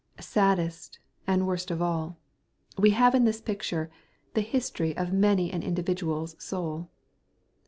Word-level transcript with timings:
Saddest 0.19 0.97
and 1.27 1.45
worst 1.45 1.69
of 1.69 1.79
all, 1.79 2.17
we 2.75 2.89
have 2.89 3.13
in 3.13 3.23
this 3.25 3.39
picture 3.39 3.91
the 4.33 4.41
history 4.41 4.97
of 4.97 5.13
many 5.13 5.51
an 5.53 5.61
individuals 5.61 6.35
soul. 6.43 6.89